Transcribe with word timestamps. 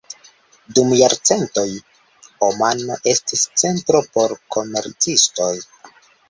Dum 0.77 0.93
jarcentoj, 1.01 1.65
Omano 2.47 2.97
estis 3.13 3.45
centro 3.65 4.03
por 4.17 4.35
komercistoj. 4.57 5.53